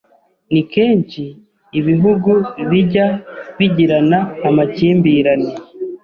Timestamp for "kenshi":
0.73-1.23